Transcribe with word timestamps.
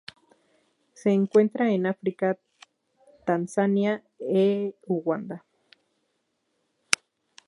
Se 0.93 1.11
encuentran 1.11 1.69
en 1.69 1.85
África: 1.85 2.35
Tanzania 3.23 4.03
e 4.17 4.73
Uganda. 4.87 5.45